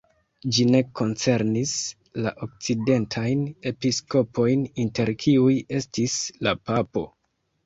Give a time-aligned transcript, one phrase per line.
[0.55, 1.73] Ĝi ne koncernis
[2.27, 6.17] la okcidentajn episkopojn, inter kiuj estis
[6.49, 7.07] la papo.